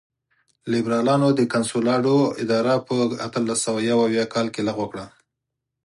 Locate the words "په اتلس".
2.87-3.59